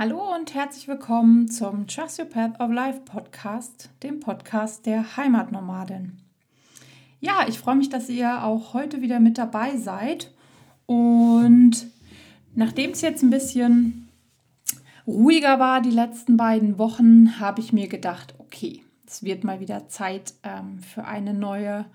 [0.00, 6.18] Hallo und herzlich willkommen zum Trust Your Path of Life Podcast, dem Podcast der Heimatnomadin.
[7.18, 10.32] Ja, ich freue mich, dass ihr auch heute wieder mit dabei seid.
[10.86, 11.88] Und
[12.54, 14.08] nachdem es jetzt ein bisschen
[15.04, 19.88] ruhiger war die letzten beiden Wochen, habe ich mir gedacht, okay, es wird mal wieder
[19.88, 21.86] Zeit ähm, für eine neue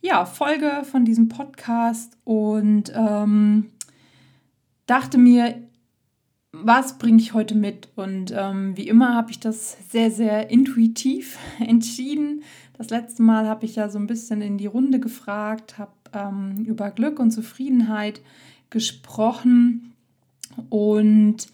[0.00, 3.70] ja, Folge von diesem Podcast und ähm,
[4.86, 5.63] dachte mir,
[6.62, 7.88] was bringe ich heute mit?
[7.96, 12.42] Und ähm, wie immer habe ich das sehr, sehr intuitiv entschieden.
[12.76, 16.64] Das letzte Mal habe ich ja so ein bisschen in die Runde gefragt, habe ähm,
[16.64, 18.20] über Glück und Zufriedenheit
[18.70, 19.92] gesprochen.
[20.70, 21.48] Und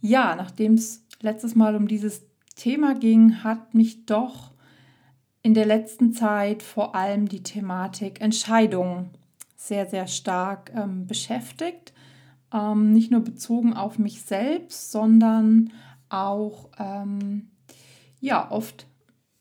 [0.00, 2.22] ja, nachdem es letztes Mal um dieses
[2.54, 4.52] Thema ging, hat mich doch
[5.42, 9.10] in der letzten Zeit vor allem die Thematik Entscheidungen
[9.56, 11.92] sehr, sehr stark ähm, beschäftigt
[12.56, 15.72] ähm, nicht nur bezogen auf mich selbst, sondern
[16.08, 17.50] auch ähm,
[18.20, 18.86] ja, oft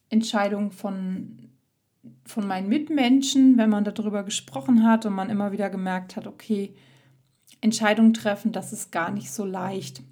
[0.10, 1.50] Entscheidungen von,
[2.26, 6.76] von meinen Mitmenschen, wenn man darüber gesprochen hat und man immer wieder gemerkt hat, okay,
[7.62, 10.04] Entscheidungen treffen, das ist gar nicht so leicht.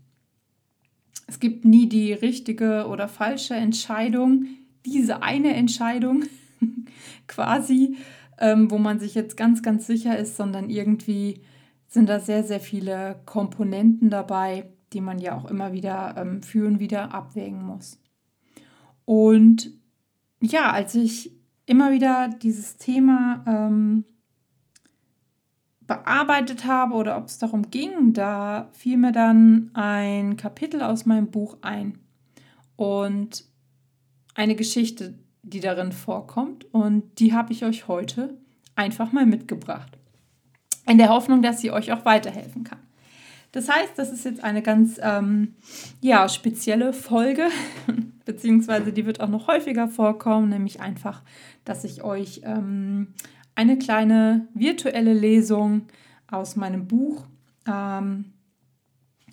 [1.27, 4.45] Es gibt nie die richtige oder falsche Entscheidung,
[4.85, 6.23] diese eine Entscheidung
[7.27, 7.97] quasi,
[8.39, 11.41] ähm, wo man sich jetzt ganz, ganz sicher ist, sondern irgendwie
[11.93, 16.65] sind da sehr, sehr viele Komponenten dabei, die man ja auch immer wieder ähm, für
[16.65, 18.01] und wieder abwägen muss.
[19.05, 19.71] Und
[20.41, 21.31] ja, als ich
[21.67, 24.05] immer wieder dieses Thema ähm,
[25.81, 31.29] bearbeitet habe oder ob es darum ging, da fiel mir dann ein Kapitel aus meinem
[31.29, 31.99] Buch ein
[32.75, 33.45] und
[34.33, 38.37] eine Geschichte, die darin vorkommt und die habe ich euch heute
[38.75, 39.99] einfach mal mitgebracht
[40.93, 42.77] in der Hoffnung, dass sie euch auch weiterhelfen kann.
[43.51, 45.55] Das heißt, das ist jetzt eine ganz ähm,
[46.01, 47.47] ja, spezielle Folge,
[48.25, 51.23] beziehungsweise die wird auch noch häufiger vorkommen, nämlich einfach,
[51.65, 53.07] dass ich euch ähm,
[53.55, 55.87] eine kleine virtuelle Lesung
[56.29, 57.25] aus meinem Buch
[57.67, 58.25] ähm,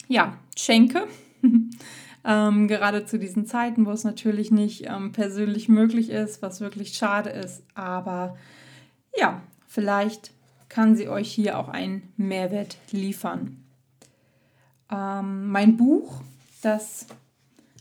[0.09, 1.09] ja, schenke.
[2.25, 6.95] ähm, gerade zu diesen Zeiten, wo es natürlich nicht ähm, persönlich möglich ist, was wirklich
[6.95, 7.63] schade ist.
[7.75, 8.39] Aber
[9.15, 10.33] ja, vielleicht
[10.71, 13.63] kann sie euch hier auch einen Mehrwert liefern.
[14.91, 16.23] Ähm, mein Buch,
[16.63, 17.07] das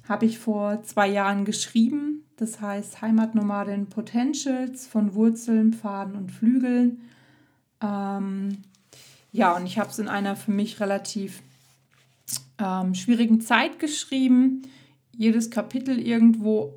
[0.10, 2.26] habe ich vor zwei Jahren geschrieben.
[2.36, 7.00] Das heißt Heimatnomadin Potentials von Wurzeln, Pfaden und Flügeln.
[7.82, 8.64] Ähm,
[9.32, 11.44] ja, und ich habe es in einer für mich relativ
[12.58, 14.64] ähm, schwierigen Zeit geschrieben.
[15.16, 16.74] Jedes Kapitel irgendwo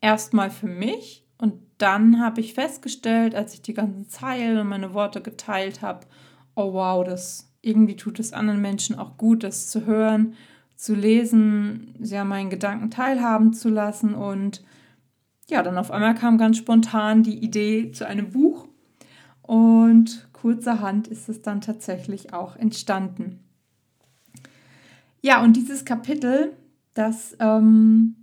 [0.00, 4.92] erstmal für mich und dann habe ich festgestellt, als ich die ganzen Zeilen und meine
[4.94, 6.06] Worte geteilt habe,
[6.54, 10.34] oh wow, das irgendwie tut es anderen Menschen auch gut, das zu hören,
[10.76, 14.14] zu lesen, sie an meinen Gedanken teilhaben zu lassen.
[14.14, 14.62] Und
[15.48, 18.66] ja, dann auf einmal kam ganz spontan die Idee zu einem Buch.
[19.42, 23.40] Und kurzerhand ist es dann tatsächlich auch entstanden.
[25.22, 26.52] Ja, und dieses Kapitel,
[26.94, 28.16] das ähm,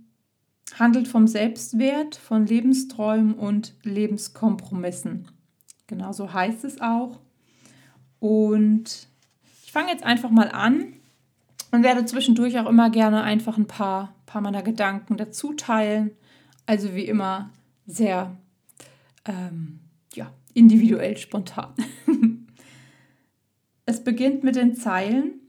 [0.76, 5.28] handelt vom Selbstwert, von Lebensträumen und Lebenskompromissen.
[5.86, 7.18] Genau so heißt es auch.
[8.20, 9.08] Und
[9.64, 10.94] ich fange jetzt einfach mal an
[11.70, 16.12] und werde zwischendurch auch immer gerne einfach ein paar, paar meiner Gedanken dazu teilen.
[16.66, 17.50] Also wie immer
[17.86, 18.36] sehr
[19.24, 19.80] ähm,
[20.14, 21.74] ja, individuell spontan.
[23.86, 25.40] es beginnt mit den Zeilen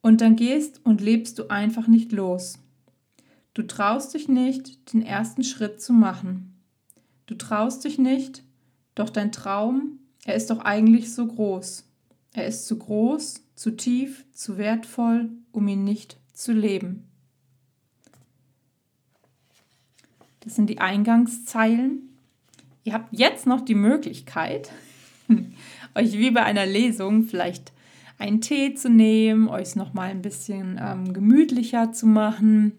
[0.00, 2.58] und dann gehst und lebst du einfach nicht los.
[3.58, 6.62] Du traust dich nicht, den ersten Schritt zu machen.
[7.26, 8.44] Du traust dich nicht,
[8.94, 11.84] doch dein Traum, er ist doch eigentlich so groß.
[12.34, 17.08] Er ist zu groß, zu tief, zu wertvoll, um ihn nicht zu leben.
[20.38, 22.16] Das sind die Eingangszeilen.
[22.84, 24.70] Ihr habt jetzt noch die Möglichkeit,
[25.96, 27.72] euch wie bei einer Lesung vielleicht
[28.18, 32.78] einen Tee zu nehmen, euch noch mal ein bisschen ähm, gemütlicher zu machen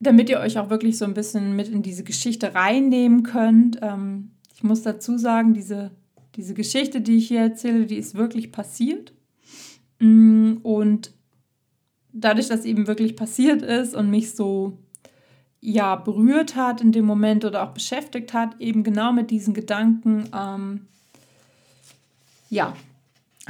[0.00, 3.78] damit ihr euch auch wirklich so ein bisschen mit in diese Geschichte reinnehmen könnt.
[3.82, 5.90] Ähm, ich muss dazu sagen, diese,
[6.36, 9.12] diese Geschichte, die ich hier erzähle, die ist wirklich passiert.
[9.98, 11.12] Mm, und
[12.12, 14.78] dadurch, dass eben wirklich passiert ist und mich so
[15.60, 20.28] ja berührt hat in dem Moment oder auch beschäftigt hat, eben genau mit diesen Gedanken,
[20.32, 20.86] ähm,
[22.48, 22.74] ja,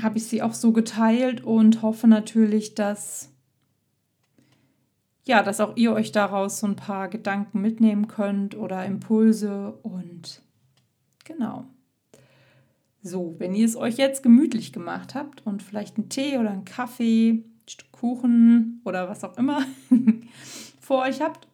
[0.00, 3.30] habe ich sie auch so geteilt und hoffe natürlich, dass
[5.28, 10.42] ja, dass auch ihr euch daraus so ein paar Gedanken mitnehmen könnt oder Impulse und
[11.24, 11.66] genau.
[13.02, 16.64] So, wenn ihr es euch jetzt gemütlich gemacht habt und vielleicht einen Tee oder einen
[16.64, 19.62] Kaffee, ein Stück Kuchen oder was auch immer
[20.80, 21.46] vor euch habt,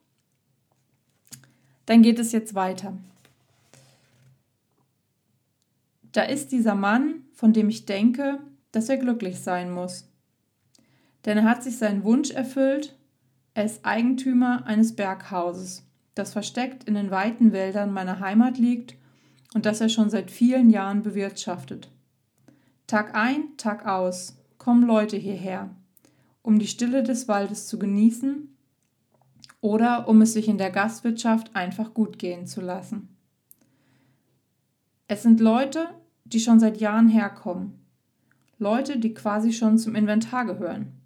[1.86, 2.96] dann geht es jetzt weiter.
[6.12, 8.38] Da ist dieser Mann, von dem ich denke,
[8.70, 10.08] dass er glücklich sein muss.
[11.24, 12.96] Denn er hat sich seinen Wunsch erfüllt,
[13.54, 18.96] er ist Eigentümer eines Berghauses, das versteckt in den weiten Wäldern meiner Heimat liegt
[19.54, 21.90] und das er schon seit vielen Jahren bewirtschaftet.
[22.86, 25.70] Tag ein, Tag aus kommen Leute hierher,
[26.42, 28.48] um die Stille des Waldes zu genießen
[29.60, 33.08] oder um es sich in der Gastwirtschaft einfach gut gehen zu lassen.
[35.06, 35.88] Es sind Leute,
[36.24, 37.84] die schon seit Jahren herkommen,
[38.58, 41.03] Leute, die quasi schon zum Inventar gehören,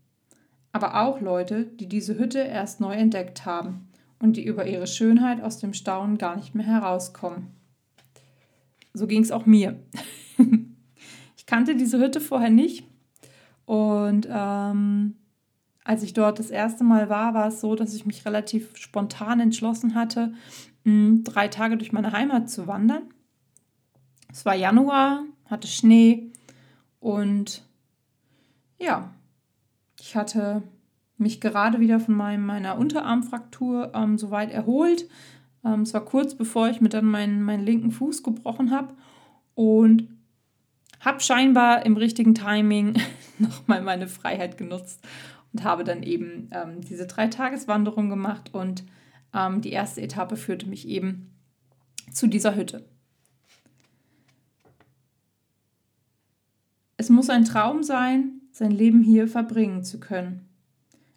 [0.73, 3.89] aber auch Leute, die diese Hütte erst neu entdeckt haben
[4.19, 7.49] und die über ihre Schönheit aus dem Staunen gar nicht mehr herauskommen.
[8.93, 9.79] So ging es auch mir.
[11.37, 12.85] ich kannte diese Hütte vorher nicht.
[13.65, 15.17] Und ähm,
[15.85, 19.41] als ich dort das erste Mal war, war es so, dass ich mich relativ spontan
[19.41, 20.33] entschlossen hatte,
[20.85, 23.03] mh, drei Tage durch meine Heimat zu wandern.
[24.31, 26.33] Es war Januar, hatte Schnee
[27.01, 27.63] und
[28.79, 29.15] ja,
[30.09, 30.63] ich hatte
[31.19, 35.07] mich gerade wieder von meinem, meiner Unterarmfraktur ähm, soweit erholt,
[35.63, 38.95] ähm, es war kurz bevor ich mir dann meinen, meinen linken Fuß gebrochen habe
[39.55, 40.09] und
[41.01, 42.95] habe scheinbar im richtigen Timing
[43.39, 45.07] nochmal meine Freiheit genutzt
[45.53, 48.85] und habe dann eben ähm, diese Dreitageswanderung gemacht und
[49.35, 51.35] ähm, die erste Etappe führte mich eben
[52.11, 52.87] zu dieser Hütte.
[56.99, 60.47] Es muss ein Traum sein, sein Leben hier verbringen zu können.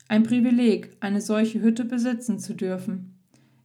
[0.08, 3.12] Ein Privileg, eine solche Hütte besitzen zu dürfen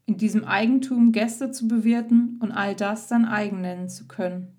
[0.06, 4.52] in diesem Eigentum Gäste zu bewirten und all das sein eigen nennen zu können.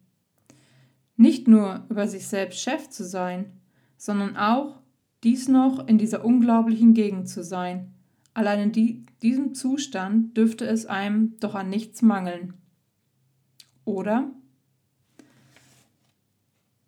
[1.15, 3.54] Nicht nur über sich selbst Chef zu sein,
[3.98, 4.81] sondern auch
[5.24, 7.94] dies noch in dieser unglaublichen Gegend zu sein.
[8.33, 12.54] Allein in die, diesem Zustand dürfte es einem doch an nichts mangeln.
[13.83, 14.30] Oder?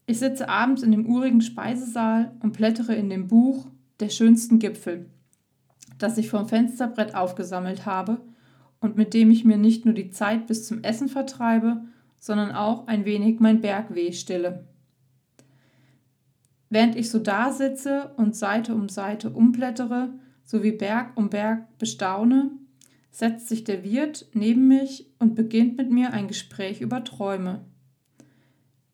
[0.09, 3.67] Ich sitze abends in dem urigen Speisesaal und blättere in dem Buch
[3.99, 5.05] Der schönsten Gipfel,
[5.99, 8.19] das ich vom Fensterbrett aufgesammelt habe
[8.79, 11.83] und mit dem ich mir nicht nur die Zeit bis zum Essen vertreibe,
[12.17, 14.67] sondern auch ein wenig mein Bergweh stille.
[16.71, 20.09] Während ich so da sitze und Seite um Seite umblättere,
[20.43, 22.49] sowie Berg um Berg bestaune,
[23.11, 27.63] setzt sich der Wirt neben mich und beginnt mit mir ein Gespräch über Träume.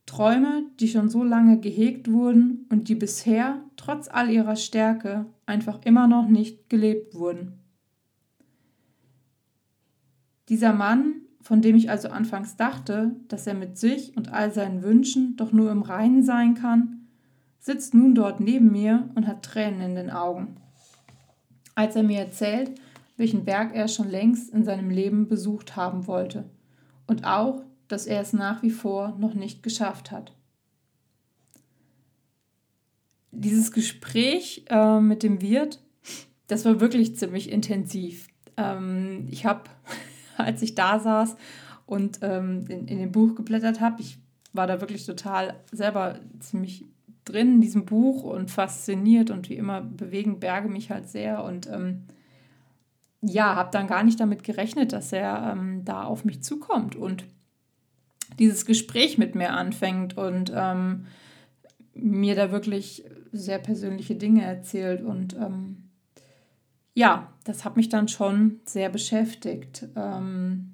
[0.06, 5.80] Träume, die schon so lange gehegt wurden und die bisher, trotz all ihrer Stärke, einfach
[5.84, 7.60] immer noch nicht gelebt wurden.
[10.48, 14.84] Dieser Mann, von dem ich also anfangs dachte, dass er mit sich und all seinen
[14.84, 17.08] Wünschen doch nur im Reinen sein kann,
[17.60, 20.58] sitzt nun dort neben mir und hat Tränen in den Augen.
[21.74, 22.72] Als er mir erzählt,
[23.18, 26.46] welchen Berg er schon längst in seinem Leben besucht haben wollte
[27.08, 30.34] und auch, dass er es nach wie vor noch nicht geschafft hat.
[33.32, 35.82] Dieses Gespräch äh, mit dem Wirt,
[36.48, 38.28] das war wirklich ziemlich intensiv.
[38.58, 39.64] Ähm, ich habe
[40.38, 41.36] als ich da saß
[41.86, 44.02] und ähm, in, in dem Buch geblättert habe.
[44.02, 44.18] Ich
[44.54, 46.86] war da wirklich total selber ziemlich
[47.26, 51.68] drin in diesem Buch und fasziniert und wie immer bewegen Berge mich halt sehr und
[51.68, 52.04] ähm,
[53.22, 57.26] ja, habe dann gar nicht damit gerechnet, dass er ähm, da auf mich zukommt und
[58.40, 61.06] dieses Gespräch mit mir anfängt und ähm,
[61.94, 65.86] mir da wirklich sehr persönliche Dinge erzählt und ähm,
[66.94, 69.86] ja, das hat mich dann schon sehr beschäftigt.
[69.96, 70.72] Ähm,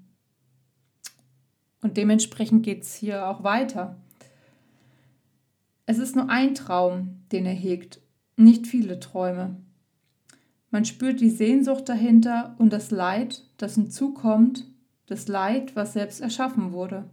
[1.82, 3.98] und dementsprechend geht es hier auch weiter.
[5.88, 8.00] Es ist nur ein Traum, den er hegt,
[8.38, 9.58] nicht viele Träume.
[10.70, 14.68] Man spürt die Sehnsucht dahinter und das Leid, das hinzukommt,
[15.08, 17.10] das Leid, was selbst erschaffen wurde.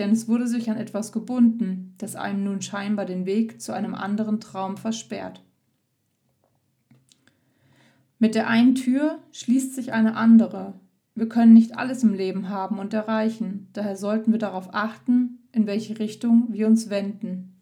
[0.00, 3.94] Denn es wurde sich an etwas gebunden, das einem nun scheinbar den Weg zu einem
[3.94, 5.44] anderen Traum versperrt.
[8.18, 10.72] Mit der einen Tür schließt sich eine andere.
[11.14, 15.66] Wir können nicht alles im Leben haben und erreichen, daher sollten wir darauf achten, in
[15.66, 17.60] welche Richtung wir uns wenden.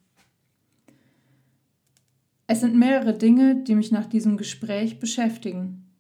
[2.46, 5.90] Es sind mehrere Dinge, die mich nach diesem Gespräch beschäftigen.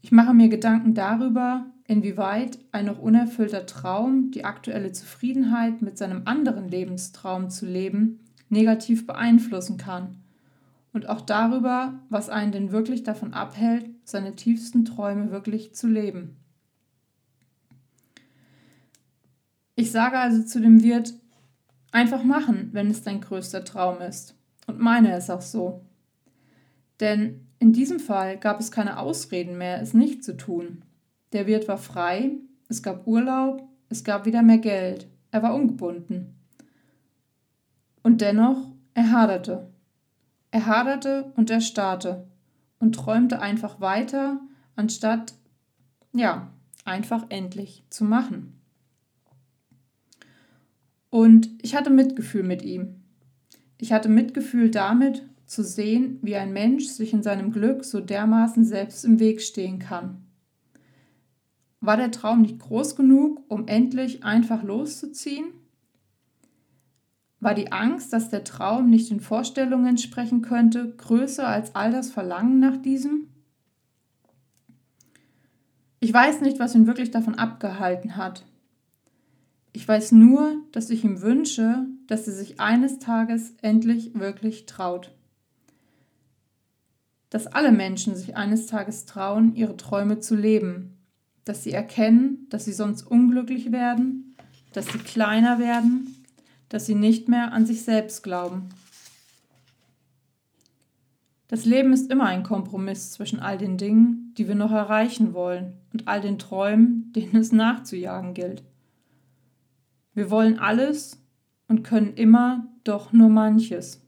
[0.00, 6.22] Ich mache mir Gedanken darüber, inwieweit ein noch unerfüllter Traum die aktuelle Zufriedenheit mit seinem
[6.24, 10.16] anderen Lebenstraum zu leben negativ beeinflussen kann
[10.92, 16.36] und auch darüber, was einen denn wirklich davon abhält, seine tiefsten Träume wirklich zu leben.
[19.74, 21.14] Ich sage also zu dem Wirt,
[21.96, 24.34] Einfach machen, wenn es dein größter Traum ist.
[24.66, 25.80] Und meine es auch so.
[27.00, 30.82] Denn in diesem Fall gab es keine Ausreden mehr, es nicht zu tun.
[31.36, 32.30] Der Wirt war frei,
[32.70, 36.34] es gab Urlaub, es gab wieder mehr Geld, er war ungebunden.
[38.02, 39.70] Und dennoch, er haderte.
[40.50, 42.26] Er haderte und er starrte
[42.78, 44.40] und träumte einfach weiter,
[44.76, 45.34] anstatt,
[46.14, 46.50] ja,
[46.86, 48.58] einfach endlich zu machen.
[51.10, 53.02] Und ich hatte Mitgefühl mit ihm.
[53.76, 58.64] Ich hatte Mitgefühl damit, zu sehen, wie ein Mensch sich in seinem Glück so dermaßen
[58.64, 60.25] selbst im Weg stehen kann.
[61.86, 65.46] War der Traum nicht groß genug, um endlich einfach loszuziehen?
[67.38, 72.10] War die Angst, dass der Traum nicht den Vorstellungen entsprechen könnte, größer als all das
[72.10, 73.28] Verlangen nach diesem?
[76.00, 78.44] Ich weiß nicht, was ihn wirklich davon abgehalten hat.
[79.72, 85.14] Ich weiß nur, dass ich ihm wünsche, dass er sich eines Tages endlich wirklich traut.
[87.30, 90.95] Dass alle Menschen sich eines Tages trauen, ihre Träume zu leben,
[91.46, 94.36] dass sie erkennen, dass sie sonst unglücklich werden,
[94.74, 96.16] dass sie kleiner werden
[96.68, 98.68] dass sie nicht mehr an sich selbst glauben.
[101.48, 105.74] Das Leben ist immer ein Kompromiss zwischen all den Dingen, die wir noch erreichen wollen,
[105.92, 108.64] und all den Träumen, denen es nachzujagen gilt.
[110.12, 111.22] Wir wollen alles
[111.68, 114.02] und können immer doch nur manches.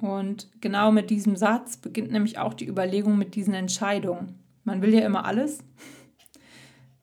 [0.00, 4.38] Und genau mit diesem Satz beginnt nämlich auch die Überlegung mit diesen Entscheidungen.
[4.64, 5.58] Man will ja immer alles,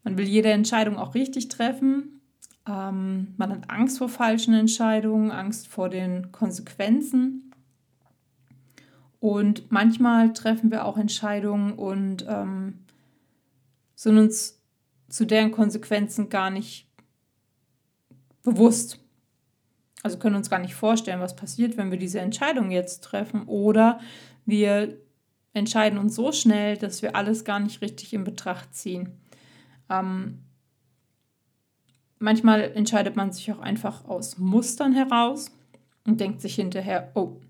[0.03, 2.21] man will jede Entscheidung auch richtig treffen.
[2.67, 7.51] Ähm, man hat Angst vor falschen Entscheidungen, Angst vor den Konsequenzen.
[9.19, 12.85] Und manchmal treffen wir auch Entscheidungen und ähm,
[13.95, 14.61] sind uns
[15.09, 16.87] zu deren Konsequenzen gar nicht
[18.43, 18.99] bewusst.
[20.03, 23.43] Also können uns gar nicht vorstellen, was passiert, wenn wir diese Entscheidung jetzt treffen.
[23.47, 23.99] Oder
[24.45, 24.97] wir
[25.53, 29.09] entscheiden uns so schnell, dass wir alles gar nicht richtig in Betracht ziehen.
[29.89, 30.39] Ähm,
[32.19, 35.51] manchmal entscheidet man sich auch einfach aus Mustern heraus
[36.05, 37.41] und denkt sich hinterher, oh,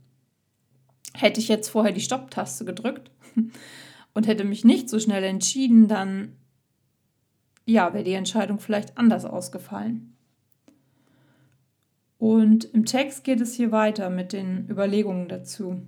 [1.13, 3.11] hätte ich jetzt vorher die Stopptaste gedrückt
[4.13, 6.33] und hätte mich nicht so schnell entschieden, dann
[7.65, 10.16] ja, wäre die Entscheidung vielleicht anders ausgefallen.
[12.17, 15.81] Und im Text geht es hier weiter mit den Überlegungen dazu.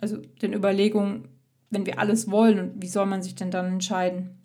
[0.00, 1.28] Also den Überlegungen,
[1.70, 4.38] wenn wir alles wollen, wie soll man sich denn dann entscheiden?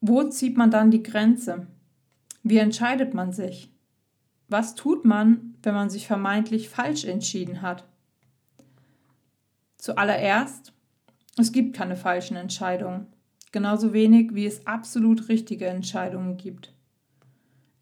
[0.00, 1.66] Wo zieht man dann die Grenze?
[2.42, 3.70] Wie entscheidet man sich?
[4.48, 7.84] Was tut man, wenn man sich vermeintlich falsch entschieden hat?
[9.76, 10.72] Zuallererst,
[11.36, 13.06] es gibt keine falschen Entscheidungen,
[13.52, 16.72] genauso wenig wie es absolut richtige Entscheidungen gibt.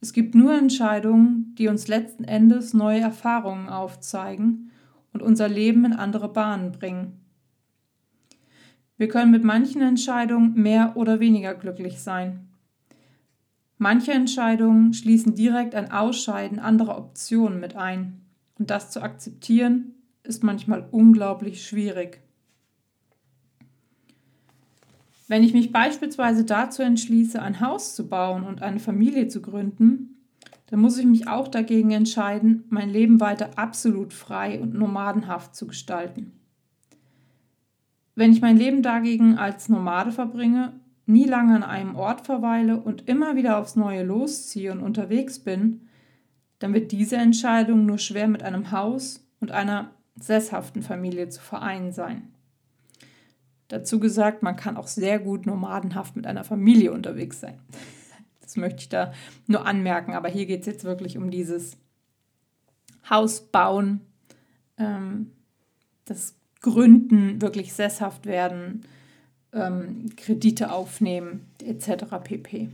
[0.00, 4.70] Es gibt nur Entscheidungen, die uns letzten Endes neue Erfahrungen aufzeigen
[5.12, 7.20] und unser Leben in andere Bahnen bringen.
[8.98, 12.48] Wir können mit manchen Entscheidungen mehr oder weniger glücklich sein.
[13.78, 18.22] Manche Entscheidungen schließen direkt ein Ausscheiden anderer Optionen mit ein.
[18.58, 22.22] Und das zu akzeptieren, ist manchmal unglaublich schwierig.
[25.28, 30.16] Wenn ich mich beispielsweise dazu entschließe, ein Haus zu bauen und eine Familie zu gründen,
[30.66, 35.66] dann muss ich mich auch dagegen entscheiden, mein Leben weiter absolut frei und nomadenhaft zu
[35.66, 36.32] gestalten.
[38.14, 40.72] Wenn ich mein Leben dagegen als Nomade verbringe,
[41.06, 45.82] nie lange an einem Ort verweile und immer wieder aufs Neue losziehe und unterwegs bin,
[46.58, 51.92] dann wird diese Entscheidung nur schwer mit einem Haus und einer sesshaften Familie zu vereinen
[51.92, 52.32] sein.
[53.68, 57.58] Dazu gesagt, man kann auch sehr gut nomadenhaft mit einer Familie unterwegs sein.
[58.40, 59.12] Das möchte ich da
[59.48, 61.76] nur anmerken, aber hier geht es jetzt wirklich um dieses
[63.10, 64.00] Haus bauen,
[64.78, 65.32] ähm,
[66.04, 68.82] das gründen, wirklich sesshaft werden,
[69.52, 72.04] ähm, Kredite aufnehmen, etc.
[72.22, 72.68] pp.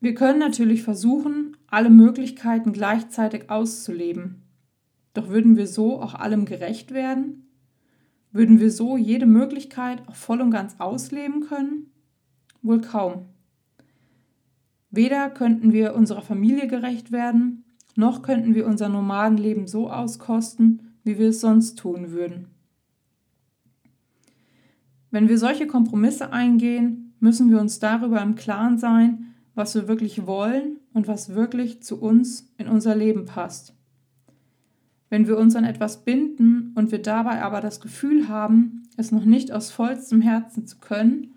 [0.00, 4.42] Wir können natürlich versuchen, alle Möglichkeiten gleichzeitig auszuleben.
[5.14, 7.41] Doch würden wir so auch allem gerecht werden?
[8.32, 11.90] Würden wir so jede Möglichkeit auch voll und ganz ausleben können?
[12.62, 13.26] Wohl kaum.
[14.90, 21.18] Weder könnten wir unserer Familie gerecht werden, noch könnten wir unser Nomadenleben so auskosten, wie
[21.18, 22.46] wir es sonst tun würden.
[25.10, 30.26] Wenn wir solche Kompromisse eingehen, müssen wir uns darüber im Klaren sein, was wir wirklich
[30.26, 33.74] wollen und was wirklich zu uns in unser Leben passt.
[35.12, 39.26] Wenn wir uns an etwas binden und wir dabei aber das Gefühl haben, es noch
[39.26, 41.34] nicht aus vollstem Herzen zu können,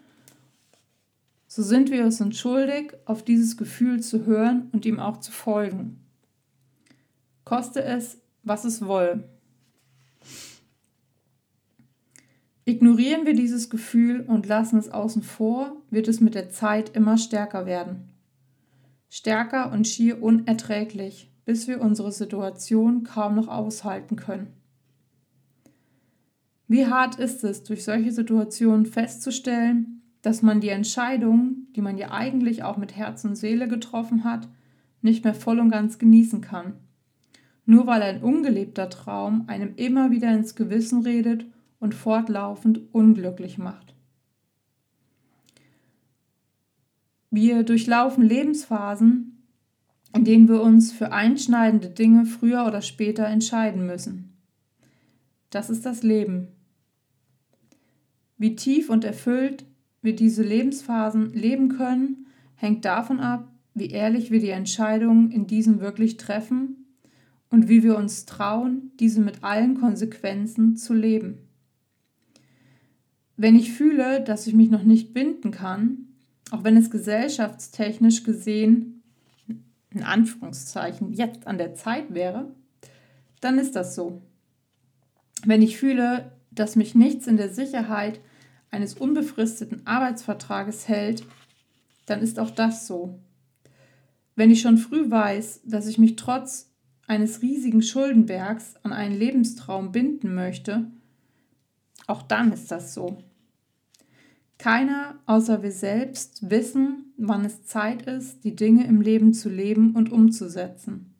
[1.49, 5.33] so sind wir es uns schuldig, auf dieses Gefühl zu hören und ihm auch zu
[5.33, 5.99] folgen.
[7.43, 9.27] Koste es, was es wolle.
[12.63, 17.17] Ignorieren wir dieses Gefühl und lassen es außen vor, wird es mit der Zeit immer
[17.17, 18.07] stärker werden.
[19.09, 24.47] Stärker und schier unerträglich, bis wir unsere Situation kaum noch aushalten können.
[26.67, 32.09] Wie hart ist es, durch solche Situationen festzustellen, dass man die Entscheidung, die man ja
[32.09, 34.49] eigentlich auch mit Herz und Seele getroffen hat,
[35.03, 36.73] nicht mehr voll und ganz genießen kann.
[37.67, 41.45] Nur weil ein ungelebter Traum einem immer wieder ins Gewissen redet
[41.79, 43.93] und fortlaufend unglücklich macht.
[47.29, 49.34] Wir durchlaufen Lebensphasen,
[50.15, 54.33] in denen wir uns für einschneidende Dinge früher oder später entscheiden müssen.
[55.49, 56.47] Das ist das Leben.
[58.37, 59.65] Wie tief und erfüllt
[60.01, 65.81] wir diese Lebensphasen leben können, hängt davon ab, wie ehrlich wir die Entscheidungen in diesen
[65.81, 66.85] wirklich treffen
[67.49, 71.39] und wie wir uns trauen, diese mit allen Konsequenzen zu leben.
[73.35, 76.07] Wenn ich fühle, dass ich mich noch nicht binden kann,
[76.51, 78.94] auch wenn es gesellschaftstechnisch gesehen,
[79.95, 82.53] in Anführungszeichen, jetzt an der Zeit wäre,
[83.41, 84.21] dann ist das so.
[85.45, 88.19] Wenn ich fühle, dass mich nichts in der Sicherheit
[88.71, 91.25] eines unbefristeten Arbeitsvertrages hält,
[92.05, 93.19] dann ist auch das so.
[94.35, 96.71] Wenn ich schon früh weiß, dass ich mich trotz
[97.07, 100.91] eines riesigen Schuldenbergs an einen Lebenstraum binden möchte,
[102.07, 103.23] auch dann ist das so.
[104.57, 109.95] Keiner außer wir selbst wissen, wann es Zeit ist, die Dinge im Leben zu leben
[109.95, 111.13] und umzusetzen.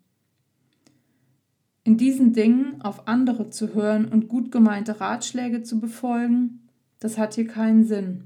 [1.83, 6.67] In diesen Dingen auf andere zu hören und gut gemeinte Ratschläge zu befolgen,
[6.99, 8.23] das hat hier keinen Sinn.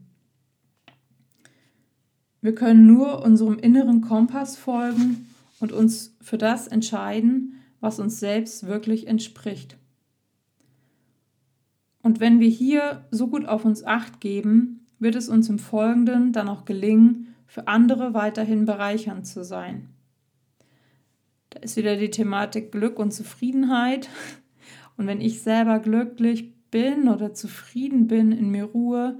[2.41, 5.27] Wir können nur unserem inneren Kompass folgen
[5.59, 9.77] und uns für das entscheiden, was uns selbst wirklich entspricht.
[12.01, 16.31] Und wenn wir hier so gut auf uns acht geben, wird es uns im Folgenden
[16.31, 19.89] dann auch gelingen, für andere weiterhin bereichernd zu sein.
[21.49, 24.07] Da ist wieder die Thematik Glück und Zufriedenheit.
[24.97, 29.17] Und wenn ich selber glücklich bin oder zufrieden bin, in mir Ruhe,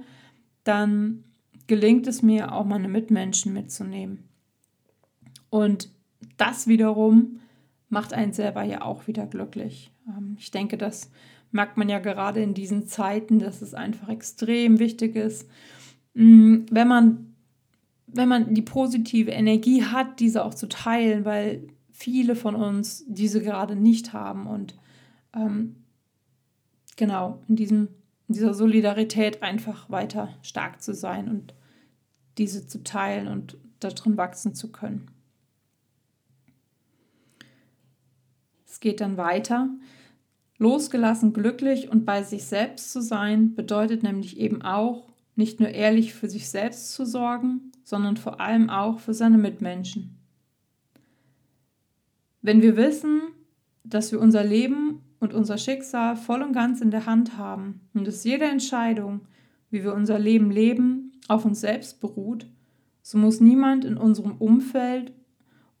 [0.62, 1.24] dann
[1.66, 4.28] gelingt es mir auch meine Mitmenschen mitzunehmen.
[5.48, 5.90] Und
[6.36, 7.40] das wiederum
[7.88, 9.90] macht einen selber ja auch wieder glücklich.
[10.06, 11.10] Ähm, ich denke, das
[11.50, 15.50] merkt man ja gerade in diesen Zeiten, dass es einfach extrem wichtig ist,
[16.14, 17.29] mm, wenn man,
[18.12, 23.42] wenn man die positive Energie hat, diese auch zu teilen, weil viele von uns diese
[23.42, 24.46] gerade nicht haben.
[24.46, 24.74] Und
[25.34, 25.76] ähm,
[26.96, 27.88] genau, in, diesem,
[28.28, 31.54] in dieser Solidarität einfach weiter stark zu sein und
[32.38, 35.10] diese zu teilen und darin wachsen zu können.
[38.66, 39.68] Es geht dann weiter.
[40.58, 46.14] Losgelassen, glücklich und bei sich selbst zu sein, bedeutet nämlich eben auch, nicht nur ehrlich
[46.14, 50.18] für sich selbst zu sorgen, sondern vor allem auch für seine Mitmenschen.
[52.42, 53.20] Wenn wir wissen,
[53.84, 58.06] dass wir unser Leben und unser Schicksal voll und ganz in der Hand haben und
[58.06, 59.20] dass jede Entscheidung,
[59.70, 62.46] wie wir unser Leben leben, auf uns selbst beruht,
[63.02, 65.12] so muss niemand in unserem Umfeld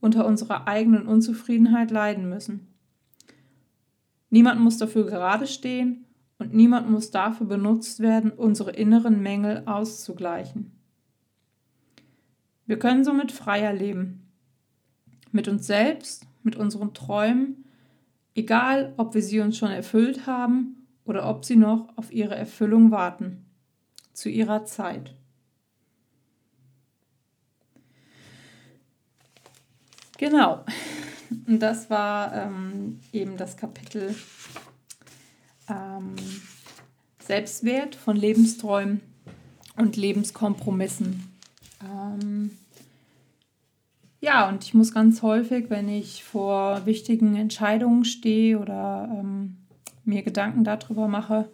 [0.00, 2.66] unter unserer eigenen Unzufriedenheit leiden müssen.
[4.30, 6.06] Niemand muss dafür gerade stehen
[6.40, 10.72] und niemand muss dafür benutzt werden, unsere inneren Mängel auszugleichen.
[12.66, 14.26] Wir können somit freier leben.
[15.32, 17.66] Mit uns selbst, mit unseren Träumen,
[18.34, 22.90] egal ob wir sie uns schon erfüllt haben oder ob sie noch auf ihre Erfüllung
[22.90, 23.44] warten,
[24.14, 25.14] zu ihrer Zeit.
[30.16, 30.64] Genau,
[31.46, 34.14] und das war ähm, eben das Kapitel
[37.30, 39.02] Selbstwert von Lebensträumen
[39.76, 41.22] und Lebenskompromissen.
[41.80, 42.50] Ähm,
[44.20, 49.58] ja, und ich muss ganz häufig, wenn ich vor wichtigen Entscheidungen stehe oder ähm,
[50.04, 51.48] mir Gedanken darüber mache,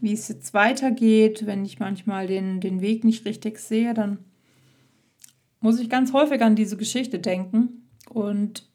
[0.00, 4.20] wie es jetzt weitergeht, wenn ich manchmal den, den Weg nicht richtig sehe, dann
[5.60, 8.66] muss ich ganz häufig an diese Geschichte denken und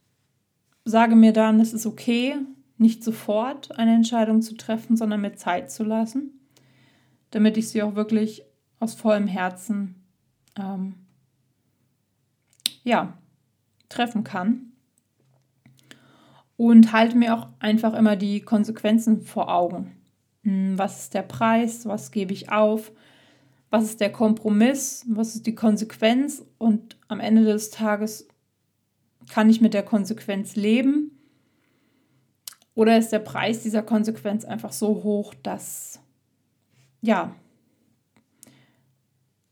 [0.85, 2.35] sage mir dann, es ist okay,
[2.79, 6.39] nicht sofort eine Entscheidung zu treffen, sondern mir Zeit zu lassen,
[7.31, 8.43] damit ich sie auch wirklich
[8.79, 9.95] aus vollem Herzen
[10.57, 10.95] ähm,
[12.83, 13.17] ja,
[13.89, 14.71] treffen kann.
[16.55, 19.95] Und halte mir auch einfach immer die Konsequenzen vor Augen.
[20.43, 21.85] Hm, was ist der Preis?
[21.85, 22.91] Was gebe ich auf?
[23.69, 28.27] was ist der Kompromiss, was ist die Konsequenz und am Ende des Tages
[29.29, 31.18] kann ich mit der Konsequenz leben
[32.79, 35.99] oder ist der Preis dieser Konsequenz einfach so hoch, dass
[37.01, 37.35] ja,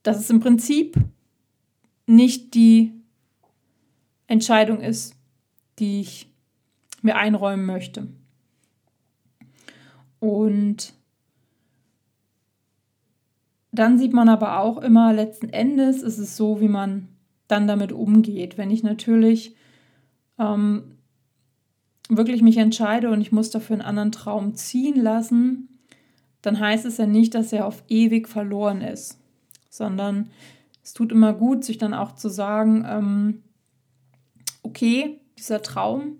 [0.01, 0.95] dass es im Prinzip
[2.05, 2.93] nicht die
[4.27, 5.13] Entscheidung ist,
[5.77, 6.31] die ich
[7.01, 8.07] mir einräumen möchte.
[10.21, 10.93] Und
[13.73, 17.09] dann sieht man aber auch immer, letzten Endes ist es so, wie man
[17.49, 18.57] dann damit umgeht.
[18.57, 19.57] Wenn ich natürlich
[20.39, 20.96] ähm,
[22.09, 25.79] wirklich mich entscheide und ich muss dafür einen anderen Traum ziehen lassen,
[26.41, 29.19] dann heißt es ja nicht, dass er auf ewig verloren ist,
[29.69, 30.29] sondern
[30.83, 33.43] es tut immer gut, sich dann auch zu sagen, ähm,
[34.63, 36.19] okay, dieser Traum,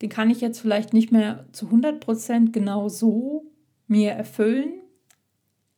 [0.00, 3.50] den kann ich jetzt vielleicht nicht mehr zu 100% genau so
[3.86, 4.74] mir erfüllen.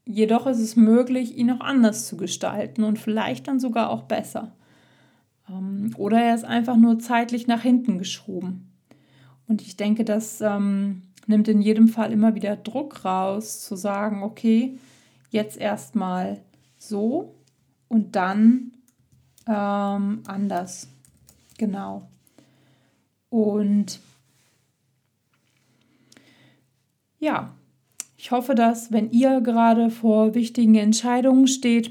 [0.05, 4.55] Jedoch ist es möglich, ihn auch anders zu gestalten und vielleicht dann sogar auch besser.
[5.49, 8.76] Ähm, oder er ist einfach nur zeitlich nach hinten geschoben.
[9.49, 14.23] Und ich denke, das ähm, nimmt in jedem Fall immer wieder Druck raus, zu sagen,
[14.23, 14.79] okay,
[15.31, 16.41] jetzt erstmal
[16.79, 17.35] so
[17.89, 18.73] und dann
[19.47, 20.89] ähm, anders.
[21.59, 22.09] Genau.
[23.31, 24.01] Und
[27.19, 27.55] ja,
[28.17, 31.91] ich hoffe, dass wenn ihr gerade vor wichtigen Entscheidungen steht,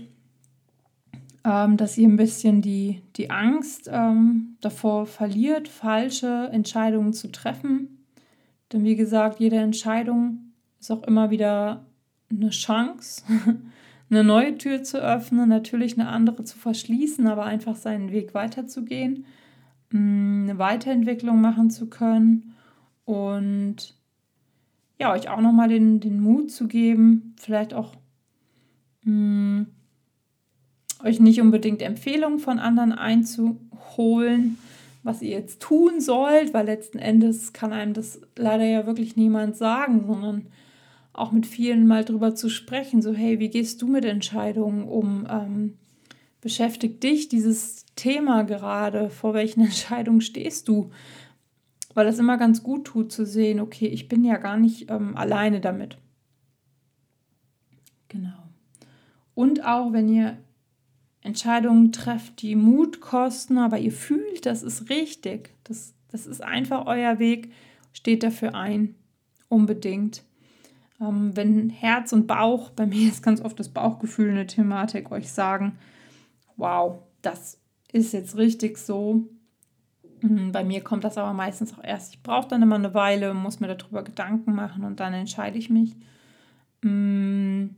[1.46, 8.04] ähm, dass ihr ein bisschen die, die Angst ähm, davor verliert, falsche Entscheidungen zu treffen.
[8.74, 11.86] Denn wie gesagt, jede Entscheidung ist auch immer wieder
[12.32, 13.24] eine Chance,
[14.10, 19.26] eine neue Tür zu öffnen, natürlich eine andere zu verschließen, aber einfach seinen Weg weiterzugehen,
[19.92, 22.56] mm, eine Weiterentwicklung machen zu können
[23.06, 23.94] und
[24.98, 27.94] ja, euch auch nochmal den, den Mut zu geben, vielleicht auch
[29.04, 29.12] mh,
[29.62, 29.75] mm,
[31.06, 34.58] euch nicht unbedingt Empfehlungen von anderen einzuholen,
[35.04, 39.56] was ihr jetzt tun sollt, weil letzten Endes kann einem das leider ja wirklich niemand
[39.56, 40.48] sagen, sondern
[41.14, 45.28] auch mit vielen mal drüber zu sprechen, so hey, wie gehst du mit Entscheidungen um?
[45.30, 45.78] Ähm,
[46.42, 49.10] beschäftigt dich dieses Thema gerade?
[49.12, 50.90] Vor welchen Entscheidungen stehst du?
[51.94, 55.16] Weil das immer ganz gut tut zu sehen, okay, ich bin ja gar nicht ähm,
[55.16, 55.98] alleine damit.
[58.10, 58.34] Genau.
[59.36, 60.38] Und auch wenn ihr
[61.26, 65.50] Entscheidungen trefft, die Mut kosten, aber ihr fühlt, das ist richtig.
[65.64, 67.52] Das, das ist einfach euer Weg.
[67.94, 68.94] Steht dafür ein.
[69.50, 70.24] Unbedingt.
[71.02, 75.32] Ähm, wenn Herz und Bauch, bei mir ist ganz oft das Bauchgefühl eine Thematik, euch
[75.32, 75.80] sagen,
[76.58, 77.60] wow, das
[77.92, 79.28] ist jetzt richtig so.
[80.22, 82.14] Mhm, bei mir kommt das aber meistens auch erst.
[82.14, 85.72] Ich brauche dann immer eine Weile, muss mir darüber Gedanken machen und dann entscheide ich
[85.72, 85.96] mich.
[86.84, 87.70] Mm,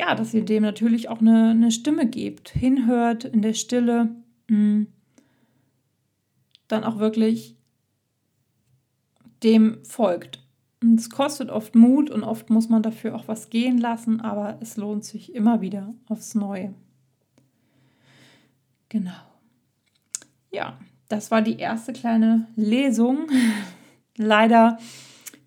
[0.00, 4.08] ja, dass ihr dem natürlich auch eine, eine Stimme gebt, hinhört in der Stille,
[4.48, 4.86] mh, mm,
[6.68, 7.54] dann auch wirklich
[9.42, 10.42] dem folgt.
[10.96, 14.78] Es kostet oft Mut und oft muss man dafür auch was gehen lassen, aber es
[14.78, 16.72] lohnt sich immer wieder aufs Neue.
[18.88, 19.20] Genau.
[20.50, 23.26] Ja, das war die erste kleine Lesung.
[24.16, 24.78] Leider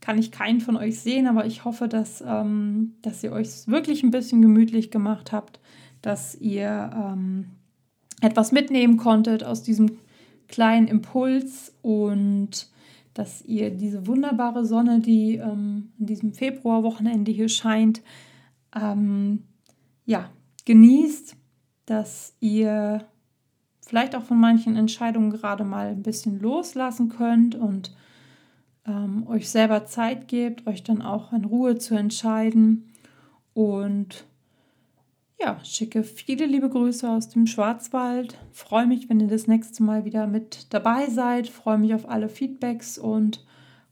[0.04, 4.04] kann ich keinen von euch sehen, aber ich hoffe, dass, ähm, dass ihr euch wirklich
[4.04, 5.62] ein bisschen gemütlich gemacht habt,
[6.02, 7.46] dass ihr ähm,
[8.20, 9.98] etwas mitnehmen konntet aus diesem
[10.50, 12.68] kleinen Impuls und
[13.14, 18.02] dass ihr diese wunderbare Sonne, die ähm, in diesem Februarwochenende hier scheint,
[18.76, 19.44] ähm,
[20.06, 20.30] ja,
[20.66, 21.38] genießt,
[21.86, 23.06] dass ihr
[23.80, 27.96] vielleicht auch von manchen Entscheidungen gerade mal ein bisschen loslassen könnt und
[28.88, 32.92] ähm, euch selber Zeit gebt, euch dann auch in Ruhe zu entscheiden.
[33.54, 34.26] Und
[35.40, 38.38] ja, schicke viele liebe Grüße aus dem Schwarzwald.
[38.52, 41.48] Freue mich, wenn ihr das nächste Mal wieder mit dabei seid.
[41.50, 43.46] Freue mich auf alle Feedbacks und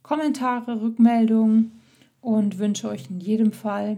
[0.04, 1.82] Kommentare, Rückmeldungen
[2.22, 3.98] und wünsche euch in jedem Fall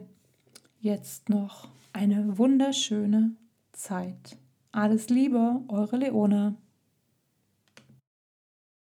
[0.79, 3.35] jetzt noch eine wunderschöne
[3.71, 4.37] Zeit.
[4.71, 6.55] Alles Liebe, eure Leona.